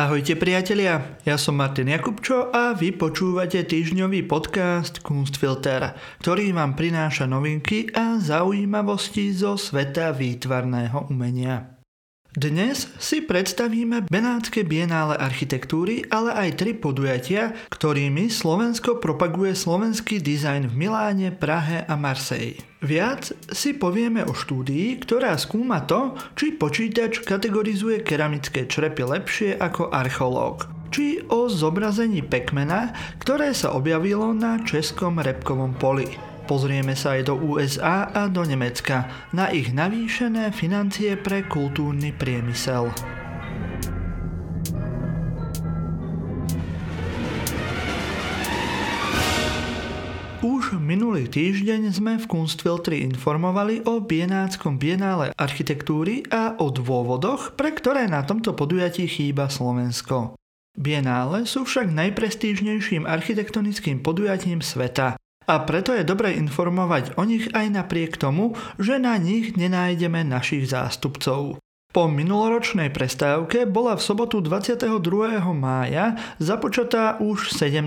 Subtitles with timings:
[0.00, 5.92] Ahojte priatelia, ja som Martin Jakubčo a vy počúvate týždňový podcast Kunstfilter,
[6.24, 11.79] ktorý vám prináša novinky a zaujímavosti zo sveta výtvarného umenia.
[12.30, 20.70] Dnes si predstavíme Benátske bienále architektúry, ale aj tri podujatia, ktorými Slovensko propaguje slovenský dizajn
[20.70, 22.54] v Miláne, Prahe a Marseille.
[22.86, 29.90] Viac si povieme o štúdii, ktorá skúma to, či počítač kategorizuje keramické črepy lepšie ako
[29.90, 32.90] archeológ či o zobrazení pekmena,
[33.22, 36.29] ktoré sa objavilo na českom repkovom poli.
[36.50, 42.90] Pozrieme sa aj do USA a do Nemecka na ich navýšené financie pre kultúrny priemysel.
[50.42, 57.70] Už minulý týždeň sme v Kunstfiltri informovali o Bienáckom bienále architektúry a o dôvodoch, pre
[57.70, 60.34] ktoré na tomto podujatí chýba Slovensko.
[60.74, 65.19] Bienále sú však najprestížnejším architektonickým podujatím sveta
[65.50, 70.70] a preto je dobre informovať o nich aj napriek tomu, že na nich nenájdeme našich
[70.70, 71.58] zástupcov.
[71.90, 74.94] Po minuloročnej prestávke bola v sobotu 22.
[75.50, 77.82] mája započatá už 17.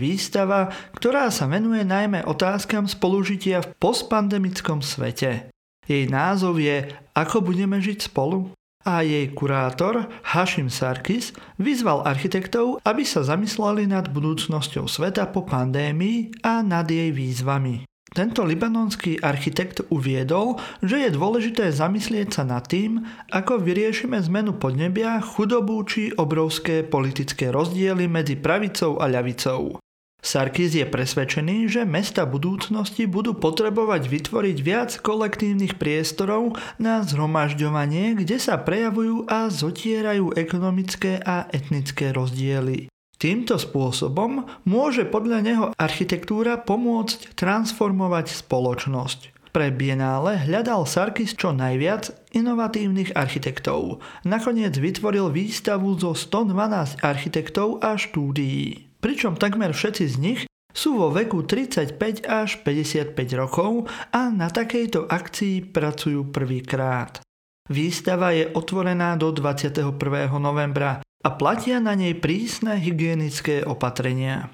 [0.00, 5.52] výstava, ktorá sa venuje najmä otázkam spolužitia v postpandemickom svete.
[5.84, 8.56] Jej názov je Ako budeme žiť spolu?
[8.86, 16.44] A jej kurátor Hashim Sarkis vyzval architektov, aby sa zamysleli nad budúcnosťou sveta po pandémii
[16.46, 17.86] a nad jej výzvami.
[18.12, 23.00] Tento libanonský architekt uviedol, že je dôležité zamyslieť sa nad tým,
[23.32, 29.81] ako vyriešime zmenu podnebia, chudobu či obrovské politické rozdiely medzi pravicou a ľavicou.
[30.22, 38.38] Sarkis je presvedčený, že mesta budúcnosti budú potrebovať vytvoriť viac kolektívnych priestorov na zhromažďovanie, kde
[38.38, 42.86] sa prejavujú a zotierajú ekonomické a etnické rozdiely.
[43.18, 49.50] Týmto spôsobom môže podľa neho architektúra pomôcť transformovať spoločnosť.
[49.50, 53.98] Pre Bienále hľadal Sarkis čo najviac inovatívnych architektov.
[54.22, 60.40] Nakoniec vytvoril výstavu zo 112 architektov a štúdií pričom takmer všetci z nich
[60.72, 67.20] sú vo veku 35 až 55 rokov a na takejto akcii pracujú prvýkrát.
[67.68, 69.92] Výstava je otvorená do 21.
[70.40, 74.50] novembra a platia na nej prísne hygienické opatrenia.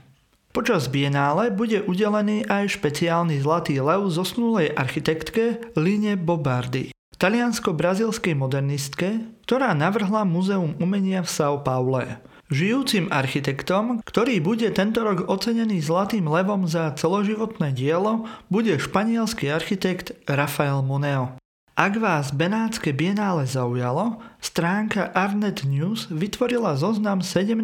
[0.52, 9.72] Počas bienále bude udelený aj špeciálny zlatý lev zosnulej architektke Line Bobardy, taliansko-brazilskej modernistke, ktorá
[9.76, 12.18] navrhla Múzeum umenia v São Paule.
[12.48, 20.16] Žijúcim architektom, ktorý bude tento rok ocenený Zlatým levom za celoživotné dielo, bude španielský architekt
[20.24, 21.36] Rafael Moneo.
[21.76, 27.60] Ak vás Benátske bienále zaujalo, stránka Arnet News vytvorila zoznam 17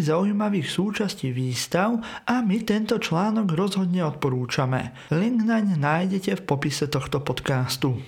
[0.00, 4.96] zaujímavých súčastí výstav a my tento článok rozhodne odporúčame.
[5.12, 8.00] Link naň nájdete v popise tohto podcastu.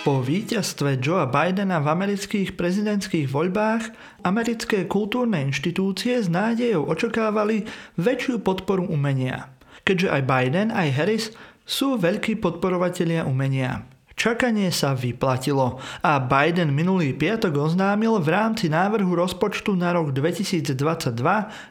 [0.00, 3.92] Po víťazstve Joea Bidena v amerických prezidentských voľbách
[4.24, 7.68] americké kultúrne inštitúcie s nádejou očakávali
[8.00, 9.52] väčšiu podporu umenia.
[9.84, 11.24] Keďže aj Biden, aj Harris
[11.68, 13.84] sú veľkí podporovatelia umenia.
[14.16, 21.12] Čakanie sa vyplatilo a Biden minulý piatok oznámil v rámci návrhu rozpočtu na rok 2022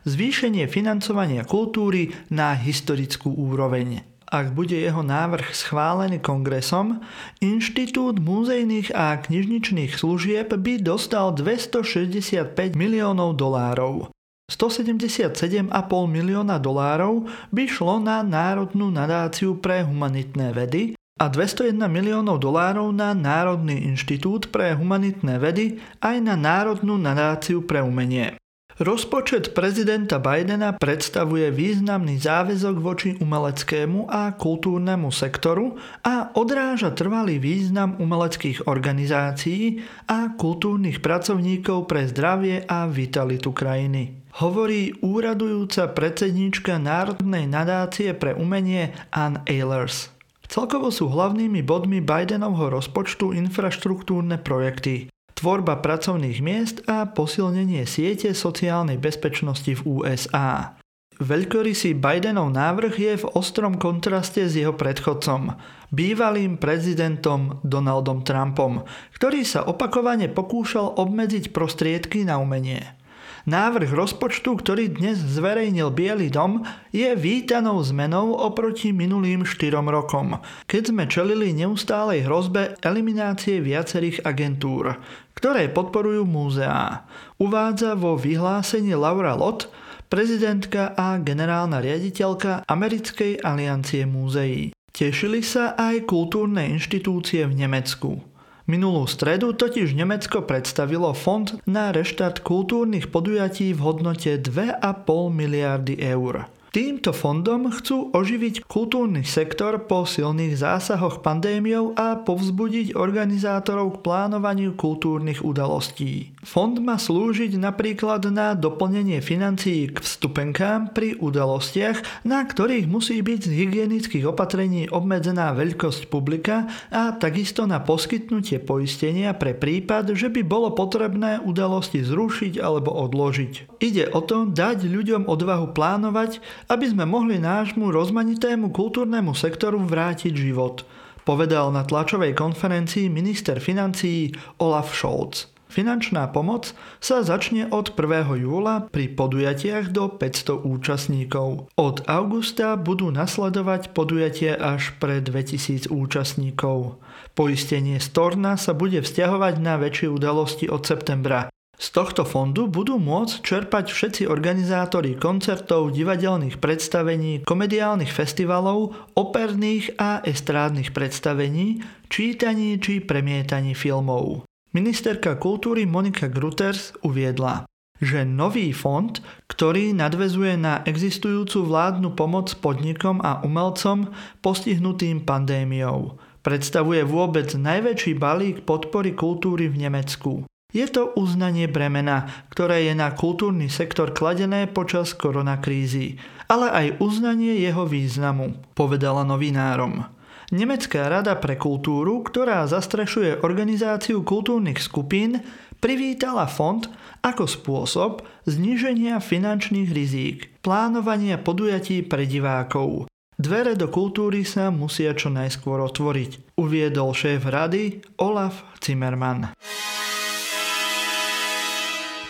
[0.06, 7.01] zvýšenie financovania kultúry na historickú úroveň ak bude jeho návrh schválený kongresom,
[7.41, 14.13] Inštitút múzejných a knižničných služieb by dostal 265 miliónov dolárov.
[14.50, 15.69] 177,5
[16.09, 23.11] milióna dolárov by šlo na Národnú nadáciu pre humanitné vedy a 201 miliónov dolárov na
[23.11, 28.38] Národný inštitút pre humanitné vedy aj na Národnú nadáciu pre umenie.
[28.79, 38.00] Rozpočet prezidenta Bidena predstavuje významný záväzok voči umeleckému a kultúrnemu sektoru a odráža trvalý význam
[38.00, 44.16] umeleckých organizácií a kultúrnych pracovníkov pre zdravie a vitalitu krajiny.
[44.40, 50.08] Hovorí úradujúca predsednička Národnej nadácie pre umenie Ann Ehlers.
[50.47, 59.00] Celkovo sú hlavnými bodmi Bidenovho rozpočtu infraštruktúrne projekty tvorba pracovných miest a posilnenie siete sociálnej
[59.00, 60.76] bezpečnosti v USA.
[61.20, 65.56] Veľkorysý Bidenov návrh je v ostrom kontraste s jeho predchodcom,
[65.96, 68.84] bývalým prezidentom Donaldom Trumpom,
[69.16, 73.00] ktorý sa opakovane pokúšal obmedziť prostriedky na umenie.
[73.47, 80.91] Návrh rozpočtu, ktorý dnes zverejnil Bielý dom, je vítanou zmenou oproti minulým štyrom rokom, keď
[80.91, 85.00] sme čelili neustálej hrozbe eliminácie viacerých agentúr,
[85.40, 87.08] ktoré podporujú múzeá.
[87.40, 89.72] Uvádza vo vyhlásení Laura Lott,
[90.12, 94.76] prezidentka a generálna riaditeľka Americkej aliancie múzeí.
[94.91, 98.20] Tešili sa aj kultúrne inštitúcie v Nemecku.
[98.68, 104.84] Minulú stredu totiž Nemecko predstavilo fond na reštart kultúrnych podujatí v hodnote 2,5
[105.32, 106.52] miliardy eur.
[106.69, 114.77] Týmto fondom chcú oživiť kultúrny sektor po silných zásahoch pandémiou a povzbudiť organizátorov k plánovaniu
[114.77, 116.29] kultúrnych udalostí.
[116.45, 123.49] Fond má slúžiť napríklad na doplnenie financií k vstupenkám pri udalostiach, na ktorých musí byť
[123.49, 130.45] z hygienických opatrení obmedzená veľkosť publika a takisto na poskytnutie poistenia pre prípad, že by
[130.45, 133.81] bolo potrebné udalosti zrušiť alebo odložiť.
[133.81, 140.35] Ide o to dať ľuďom odvahu plánovať aby sme mohli nášmu rozmanitému kultúrnemu sektoru vrátiť
[140.35, 140.84] život,
[141.23, 145.47] povedal na tlačovej konferencii minister financií Olaf Scholz.
[145.70, 148.41] Finančná pomoc sa začne od 1.
[148.41, 151.70] júla pri podujatiach do 500 účastníkov.
[151.78, 156.97] Od augusta budú nasledovať podujatia až pre 2000 účastníkov.
[157.38, 161.53] Poistenie Storna sa bude vzťahovať na väčšie udalosti od septembra.
[161.79, 170.20] Z tohto fondu budú môcť čerpať všetci organizátori koncertov, divadelných predstavení, komediálnych festivalov, operných a
[170.28, 171.79] estrádnych predstavení,
[172.11, 174.43] čítaní či premietaní filmov.
[174.76, 177.64] Ministerka kultúry Monika Gruters uviedla,
[178.03, 179.16] že nový fond,
[179.47, 184.11] ktorý nadvezuje na existujúcu vládnu pomoc podnikom a umelcom
[184.43, 190.43] postihnutým pandémiou, predstavuje vôbec najväčší balík podpory kultúry v Nemecku.
[190.69, 197.57] Je to uznanie bremena, ktoré je na kultúrny sektor kladené počas koronakrízy, ale aj uznanie
[197.57, 200.05] jeho významu, povedala novinárom.
[200.53, 205.41] Nemecká rada pre kultúru, ktorá zastrešuje organizáciu kultúrnych skupín,
[205.81, 206.85] privítala fond
[207.25, 208.11] ako spôsob
[208.45, 213.09] zníženia finančných rizík, plánovania podujatí pre divákov.
[213.41, 219.53] Dvere do kultúry sa musia čo najskôr otvoriť, uviedol šéf rady Olaf Zimmermann.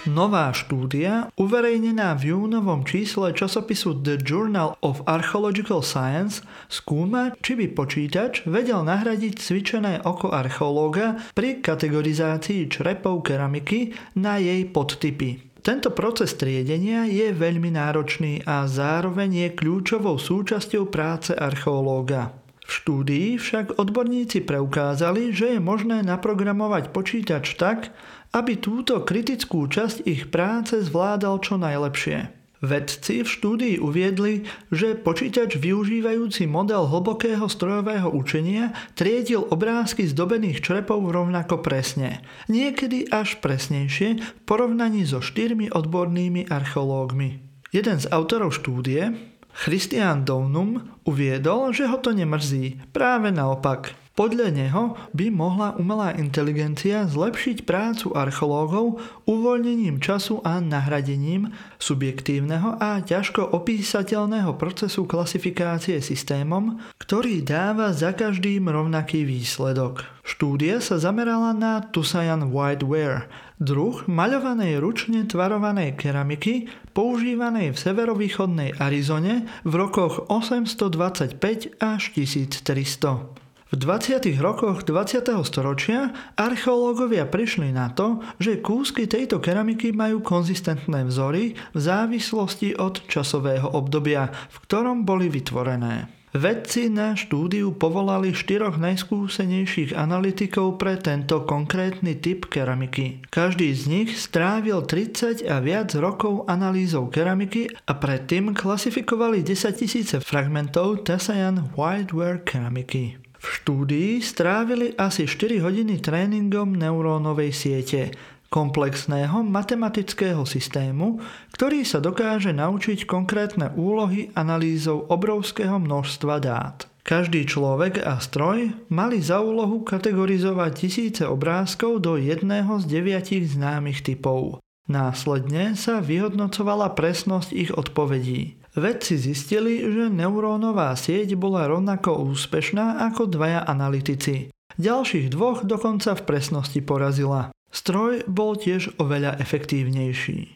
[0.08, 6.40] Nová štúdia, uverejnená v júnovom čísle časopisu The Journal of Archaeological Science,
[6.72, 14.64] skúma, či by počítač vedel nahradiť cvičené oko archeológa pri kategorizácii črepov keramiky na jej
[14.72, 15.60] podtypy.
[15.60, 22.32] Tento proces triedenia je veľmi náročný a zároveň je kľúčovou súčasťou práce archeológa.
[22.70, 27.90] V štúdii však odborníci preukázali, že je možné naprogramovať počítač tak,
[28.34, 32.40] aby túto kritickú časť ich práce zvládal čo najlepšie.
[32.60, 41.00] Vedci v štúdii uviedli, že počítač využívajúci model hlbokého strojového učenia triedil obrázky zdobených črepov
[41.08, 42.20] rovnako presne,
[42.52, 47.40] niekedy až presnejšie v porovnaní so štyrmi odbornými archeológmi.
[47.72, 49.16] Jeden z autorov štúdie,
[49.56, 53.96] Christian Downum, uviedol, že ho to nemrzí, práve naopak.
[54.20, 63.00] Podľa neho by mohla umelá inteligencia zlepšiť prácu archeológov uvoľnením času a nahradením subjektívneho a
[63.00, 70.04] ťažko opísateľného procesu klasifikácie systémom, ktorý dáva za každým rovnaký výsledok.
[70.28, 79.48] Štúdia sa zamerala na Tusayan Whiteware, druh maľovanej ručne tvarovanej keramiky používanej v severovýchodnej Arizone
[79.64, 83.48] v rokoch 825 až 1300.
[83.70, 84.26] V 20.
[84.42, 85.30] rokoch 20.
[85.46, 93.06] storočia archeológovia prišli na to, že kúsky tejto keramiky majú konzistentné vzory v závislosti od
[93.06, 96.10] časového obdobia, v ktorom boli vytvorené.
[96.34, 103.22] Vedci na štúdiu povolali štyroch najskúsenejších analytikov pre tento konkrétny typ keramiky.
[103.30, 110.18] Každý z nich strávil 30 a viac rokov analýzou keramiky a predtým klasifikovali 10 tisíce
[110.18, 113.29] fragmentov Tessayan Whiteware keramiky.
[113.40, 118.12] V štúdii strávili asi 4 hodiny tréningom neurónovej siete,
[118.50, 121.22] komplexného matematického systému,
[121.54, 126.90] ktorý sa dokáže naučiť konkrétne úlohy analýzou obrovského množstva dát.
[127.06, 134.06] Každý človek a stroj mali za úlohu kategorizovať tisíce obrázkov do jedného z deviatich známych
[134.06, 134.62] typov.
[134.90, 138.58] Následne sa vyhodnocovala presnosť ich odpovedí.
[138.80, 144.56] Vedci zistili, že neurónová sieť bola rovnako úspešná ako dvaja analytici.
[144.80, 147.52] Ďalších dvoch dokonca v presnosti porazila.
[147.70, 150.56] Stroj bol tiež oveľa efektívnejší.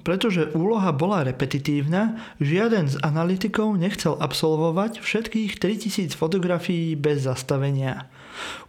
[0.00, 8.08] Pretože úloha bola repetitívna, žiaden z analytikov nechcel absolvovať všetkých 3000 fotografií bez zastavenia.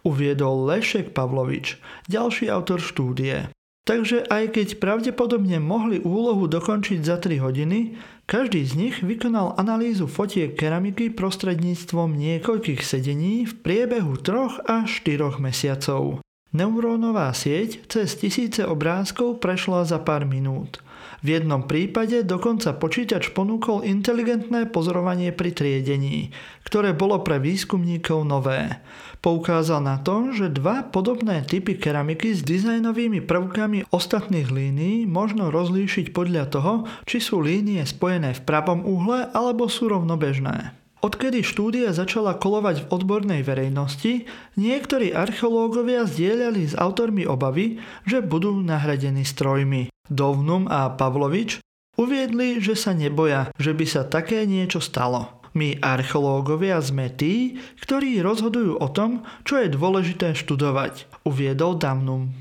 [0.04, 1.80] Uviedol Lešek Pavlovič,
[2.12, 3.48] ďalší autor štúdie.
[3.84, 10.08] Takže aj keď pravdepodobne mohli úlohu dokončiť za 3 hodiny, každý z nich vykonal analýzu
[10.08, 16.24] fotiek keramiky prostredníctvom niekoľkých sedení v priebehu 3 až 4 mesiacov.
[16.56, 20.80] Neurónová sieť cez tisíce obrázkov prešla za pár minút.
[21.24, 26.36] V jednom prípade dokonca počítač ponúkol inteligentné pozorovanie pri triedení,
[26.68, 28.84] ktoré bolo pre výskumníkov nové.
[29.24, 36.12] Poukázal na to, že dva podobné typy keramiky s dizajnovými prvkami ostatných línií možno rozlíšiť
[36.12, 40.83] podľa toho, či sú línie spojené v pravom uhle alebo sú rovnobežné.
[41.04, 44.24] Odkedy štúdia začala kolovať v odbornej verejnosti,
[44.56, 47.76] niektorí archeológovia zdieľali s autormi obavy,
[48.08, 49.92] že budú nahradení strojmi.
[50.08, 51.60] Dovnum a Pavlovič
[52.00, 55.44] uviedli, že sa neboja, že by sa také niečo stalo.
[55.52, 62.32] My archeológovia sme tí, ktorí rozhodujú o tom, čo je dôležité študovať, uviedol Damnum.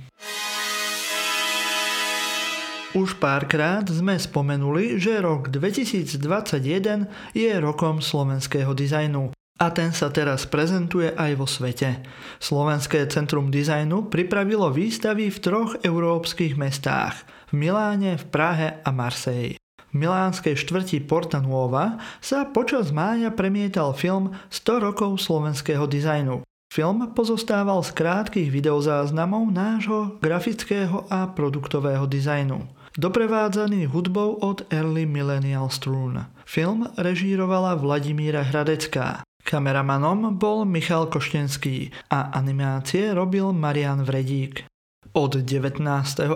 [2.93, 9.33] Už párkrát sme spomenuli, že rok 2021 je rokom slovenského dizajnu.
[9.33, 12.05] A ten sa teraz prezentuje aj vo svete.
[12.38, 19.57] Slovenské centrum dizajnu pripravilo výstavy v troch európskych mestách v Miláne, v Prahe a Marseille.
[19.89, 26.45] V milánskej štvrti Porta Nuova sa počas mája premietal film 100 rokov slovenského dizajnu.
[26.69, 35.69] Film pozostával z krátkých videozáznamov nášho grafického a produktového dizajnu, doprevádzaný hudbou od Early Millennial
[35.69, 36.25] Strun.
[36.45, 39.25] Film režírovala Vladimíra Hradecká.
[39.43, 44.63] Kameramanom bol Michal Koštenský a animácie robil Marian Vredík.
[45.13, 45.85] Od 19.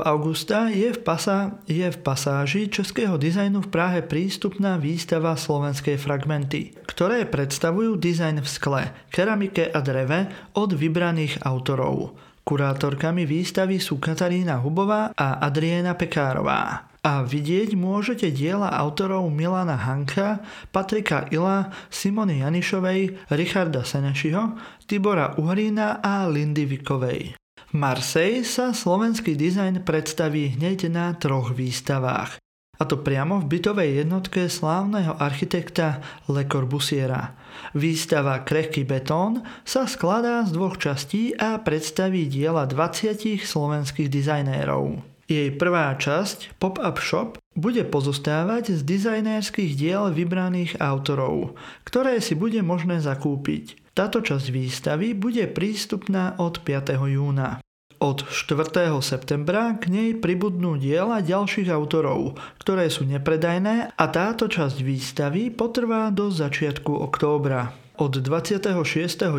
[0.06, 6.78] augusta je v, pasa, je v pasáži českého dizajnu v Prahe prístupná výstava Slovenskej fragmenty,
[6.86, 12.14] ktoré predstavujú dizajn v skle, keramike a dreve od vybraných autorov.
[12.48, 16.88] Kurátorkami výstavy sú Katarína Hubová a Adriena Pekárová.
[17.04, 20.40] A vidieť môžete diela autorov Milana Hanka,
[20.72, 24.56] Patrika Ila, Simony Janišovej, Richarda Senešiho,
[24.88, 27.36] Tibora Uhrína a Lindy Vikovej.
[27.36, 32.40] V Marseille sa slovenský dizajn predstaví hneď na troch výstavách.
[32.78, 37.34] A to priamo v bytovej jednotke slávneho architekta Le Corbusiera.
[37.74, 45.02] Výstava Krehký betón sa skladá z dvoch častí a predstaví diela 20 slovenských dizajnérov.
[45.28, 52.64] Jej prvá časť, Pop-up Shop, bude pozostávať z dizajnérskych diel vybraných autorov, ktoré si bude
[52.64, 53.76] možné zakúpiť.
[53.92, 56.96] Táto časť výstavy bude prístupná od 5.
[57.12, 57.60] júna.
[57.98, 58.94] Od 4.
[59.02, 66.14] septembra k nej pribudnú diela ďalších autorov, ktoré sú nepredajné a táto časť výstavy potrvá
[66.14, 67.74] do začiatku októbra.
[67.98, 68.70] Od 26.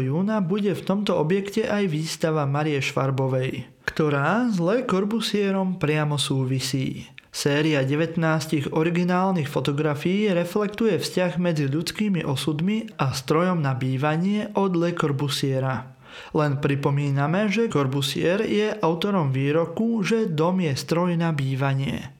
[0.02, 7.06] júna bude v tomto objekte aj výstava Marie Švarbovej, ktorá s Le Corbusierom priamo súvisí.
[7.30, 14.90] Séria 19 originálnych fotografií reflektuje vzťah medzi ľudskými osudmi a strojom na bývanie od Le
[14.98, 15.94] Corbusiera.
[16.36, 22.14] Len pripomíname, že Corbusier je autorom výroku, že dom je stroj na bývanie.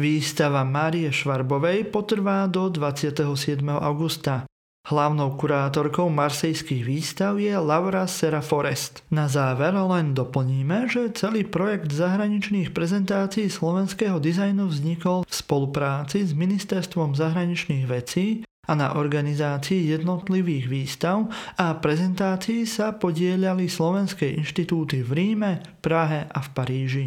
[0.00, 3.60] Výstava Márie Švarbovej potrvá do 27.
[3.68, 4.48] augusta.
[4.80, 9.04] Hlavnou kurátorkou marsejských výstav je Laura Sera Forest.
[9.12, 16.32] Na záver len doplníme, že celý projekt zahraničných prezentácií slovenského dizajnu vznikol v spolupráci s
[16.32, 21.26] Ministerstvom zahraničných vecí a na organizácii jednotlivých výstav
[21.58, 27.06] a prezentácií sa podielali slovenské inštitúty v Ríme, Prahe a v Paríži.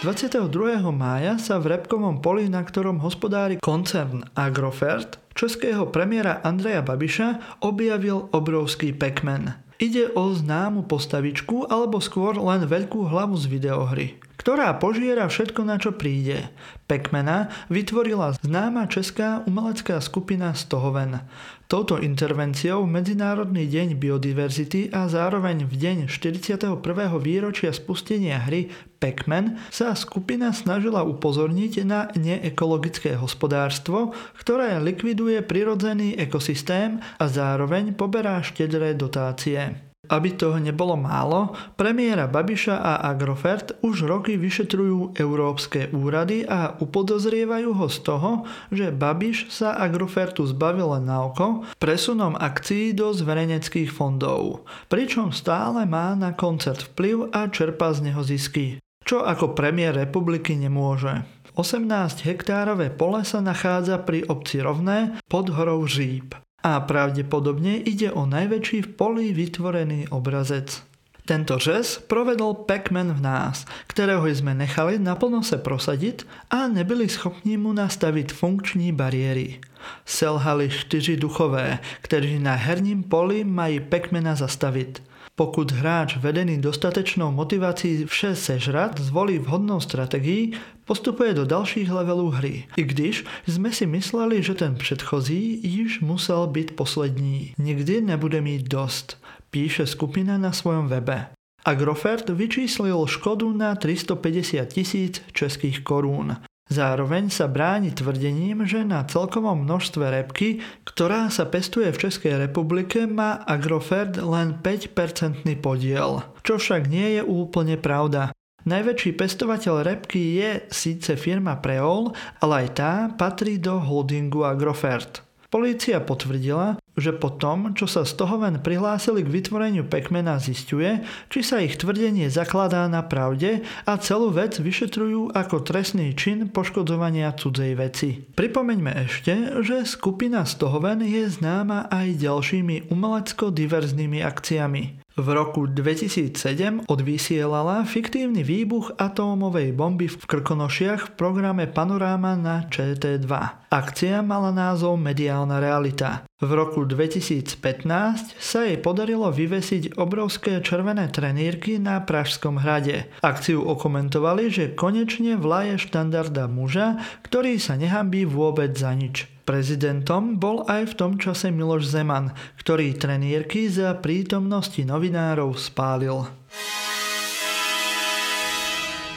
[0.00, 0.48] 22.
[0.96, 8.32] mája sa v Repkovom poli, na ktorom hospodári koncern Agrofert, českého premiéra Andreja Babiša objavil
[8.32, 9.60] obrovský Pac-Man.
[9.76, 15.76] Ide o známu postavičku alebo skôr len veľkú hlavu z videohry ktorá požiera všetko, na
[15.76, 16.48] čo príde.
[16.88, 21.20] Pekmena vytvorila známa česká umelecká skupina Stohoven.
[21.68, 26.72] Touto intervenciou Medzinárodný deň biodiverzity a zároveň v deň 41.
[27.20, 36.98] výročia spustenia hry Pac-Man sa skupina snažila upozorniť na neekologické hospodárstvo, ktoré likviduje prirodzený ekosystém
[37.20, 39.89] a zároveň poberá štedré dotácie.
[40.10, 47.70] Aby toho nebolo málo, premiéra Babiša a Agrofert už roky vyšetrujú európske úrady a upodozrievajú
[47.78, 48.30] ho z toho,
[48.74, 55.86] že Babiš sa Agrofertu zbavil len na oko presunom akcií do zverejneckých fondov, pričom stále
[55.86, 61.22] má na koncert vplyv a čerpá z neho zisky, čo ako premiér republiky nemôže.
[61.54, 66.49] 18 hektárové pole sa nachádza pri obci Rovné pod horou Žíp.
[66.60, 70.84] A pravdepodobne ide o najväčší v poli vytvorený obrazec.
[71.24, 77.54] Tento žes provedol Pac-Man v nás, ktorého sme nechali naplno sa prosadiť a nebyli schopní
[77.54, 79.62] mu nastaviť funkční bariéry.
[80.04, 85.09] Selhali štyři duchové, kteří na herním poli mají Pac-Mana zastaviť.
[85.40, 90.52] Pokud hráč vedený dostatečnou motivácií vše sežrat zvolí vhodnou strategii,
[90.84, 92.68] postupuje do dalších levelů hry.
[92.76, 97.56] I když sme si mysleli, že ten předchozí již musel byť poslední.
[97.58, 99.16] Nikdy nebude mít dost
[99.50, 101.32] píše skupina na svojom webe.
[101.64, 106.36] Agrofert vyčíslil škodu na 350 tisíc českých korún.
[106.70, 113.10] Zároveň sa bráni tvrdením, že na celkovom množstve repky, ktorá sa pestuje v Českej republike,
[113.10, 116.22] má Agrofert len 5% podiel.
[116.46, 118.30] Čo však nie je úplne pravda.
[118.70, 125.26] Najväčší pestovateľ repky je síce firma Preol, ale aj tá patrí do holdingu Agrofert.
[125.50, 131.00] Polícia potvrdila, že po tom, čo sa z toho ven prihlásili k vytvoreniu Pekmena zistuje,
[131.32, 137.32] či sa ich tvrdenie zakladá na pravde a celú vec vyšetrujú ako trestný čin poškodzovania
[137.34, 138.08] cudzej veci.
[138.36, 145.00] Pripomeňme ešte, že skupina Stohoven je známa aj ďalšími umelecko-diverznými akciami.
[145.20, 153.28] V roku 2007 odvysielala fiktívny výbuch atómovej bomby v Krkonošiach v programe Panoráma na ČT2.
[153.68, 156.24] Akcia mala názov Mediálna realita.
[156.40, 163.06] V roku 2015 sa jej podarilo vyvesiť obrovské červené trenírky na Pražskom hrade.
[163.22, 169.30] Akciu okomentovali, že konečne vlaje štandarda muža, ktorý sa nehambí vôbec za nič.
[169.46, 176.26] Prezidentom bol aj v tom čase Miloš Zeman, ktorý trenírky za prítomnosti novinárov spálil.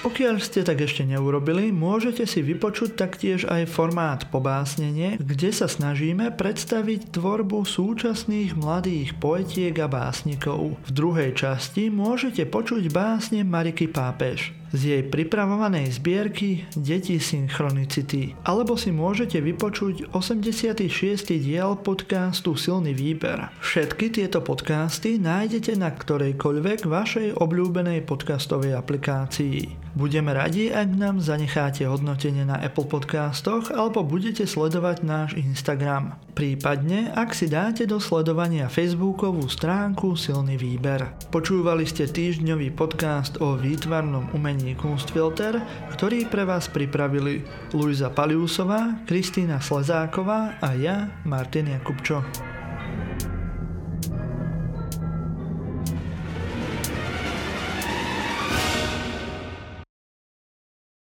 [0.04, 6.28] Pokiaľ ste tak ešte neurobili, môžete si vypočuť taktiež aj formát pobásnenie, kde sa snažíme
[6.36, 10.76] predstaviť tvorbu súčasných mladých poetiek a básnikov.
[10.84, 18.34] V druhej časti môžete počuť básne Mariky Pápež z jej pripravovanej zbierky Deti synchronicity.
[18.42, 20.90] Alebo si môžete vypočuť 86.
[21.38, 23.54] diel podcastu Silný výber.
[23.62, 29.84] Všetky tieto podcasty nájdete na ktorejkoľvek vašej obľúbenej podcastovej aplikácii.
[29.94, 36.18] Budeme radi, ak nám zanecháte hodnotenie na Apple podcastoch alebo budete sledovať náš Instagram.
[36.34, 41.14] Prípadne, ak si dáte do sledovania Facebookovú stránku Silný výber.
[41.30, 45.60] Počúvali ste týždňový podcast o výtvarnom umení Kunstfilter,
[45.92, 47.44] ktorý pre vás pripravili
[47.76, 52.53] Luisa Paliusová, Kristýna Slezáková a ja, Martin Jakubčo.